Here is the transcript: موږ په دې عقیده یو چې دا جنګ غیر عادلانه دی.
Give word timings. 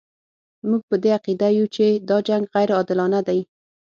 موږ 0.69 0.81
په 0.89 0.95
دې 1.03 1.09
عقیده 1.17 1.47
یو 1.57 1.65
چې 1.75 1.85
دا 2.09 2.17
جنګ 2.27 2.43
غیر 2.53 2.69
عادلانه 2.77 3.19
دی. 3.27 3.39